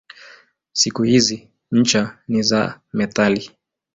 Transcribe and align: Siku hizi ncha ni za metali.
Siku 0.71 1.03
hizi 1.03 1.49
ncha 1.71 2.17
ni 2.27 2.43
za 2.43 2.79
metali. 2.93 3.51